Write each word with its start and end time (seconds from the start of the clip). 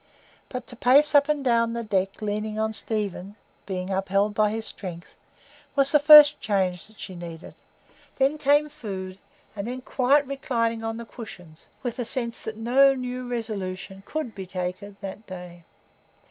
But 0.49 0.65
to 0.65 0.75
pace 0.75 1.13
up 1.13 1.29
and 1.29 1.45
down 1.45 1.73
the 1.73 1.83
deck 1.83 2.23
leaning 2.23 2.57
on 2.57 2.73
Stephen—being 2.73 3.91
upheld 3.91 4.33
by 4.33 4.49
his 4.49 4.65
strength—was 4.65 5.91
the 5.91 5.99
first 5.99 6.41
change 6.41 6.87
that 6.87 6.99
she 6.99 7.13
needed; 7.13 7.61
then 8.17 8.39
came 8.39 8.67
food, 8.67 9.19
and 9.55 9.67
then 9.67 9.81
quiet 9.81 10.25
reclining 10.25 10.83
on 10.83 10.97
the 10.97 11.05
cushions, 11.05 11.67
with 11.83 11.97
the 11.97 12.05
sense 12.05 12.41
that 12.45 12.57
no 12.57 12.95
new 12.95 13.27
resolution 13.27 14.01
could 14.07 14.33
be 14.33 14.47
taken 14.47 14.97
that 15.01 15.27
day. 15.27 15.65